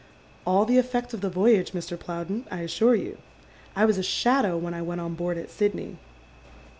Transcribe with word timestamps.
"All 0.47 0.65
the 0.65 0.79
effect 0.79 1.13
of 1.13 1.21
the 1.21 1.29
voyage, 1.29 1.73
Mr. 1.73 1.95
Plowden, 1.95 2.47
I 2.49 2.61
assure 2.61 2.95
you. 2.95 3.19
I 3.75 3.85
was 3.85 3.99
a 3.99 4.01
shadow 4.01 4.57
when 4.57 4.73
I 4.73 4.81
went 4.81 4.99
on 4.99 5.15
boaid 5.15 5.37
at 5.37 5.51
Sidney." 5.51 5.99